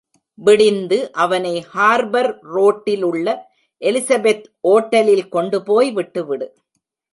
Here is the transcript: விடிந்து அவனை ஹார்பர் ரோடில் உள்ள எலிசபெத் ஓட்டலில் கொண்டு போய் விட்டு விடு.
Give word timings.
விடிந்து 0.37 0.97
அவனை 1.11 1.65
ஹார்பர் 1.73 2.31
ரோடில் 2.55 3.03
உள்ள 3.03 3.27
எலிசபெத் 3.81 4.45
ஓட்டலில் 4.67 5.29
கொண்டு 5.29 5.63
போய் 5.63 5.91
விட்டு 5.91 6.25
விடு. 6.25 6.47